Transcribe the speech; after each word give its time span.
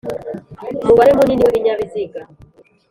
Umubare 0.83 1.11
munini 1.17 1.43
w 1.43 1.49
ibinyabiziga 1.51 2.19